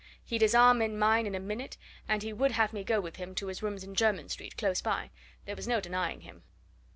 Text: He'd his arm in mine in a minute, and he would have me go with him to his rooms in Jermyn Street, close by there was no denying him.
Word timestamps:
He'd 0.23 0.41
his 0.41 0.55
arm 0.55 0.81
in 0.81 0.97
mine 0.97 1.27
in 1.27 1.35
a 1.35 1.39
minute, 1.39 1.77
and 2.07 2.23
he 2.23 2.33
would 2.33 2.53
have 2.53 2.73
me 2.73 2.83
go 2.83 2.99
with 2.99 3.17
him 3.17 3.35
to 3.35 3.45
his 3.45 3.61
rooms 3.61 3.83
in 3.83 3.93
Jermyn 3.93 4.29
Street, 4.29 4.57
close 4.57 4.81
by 4.81 5.11
there 5.45 5.55
was 5.55 5.67
no 5.67 5.79
denying 5.79 6.21
him. 6.21 6.41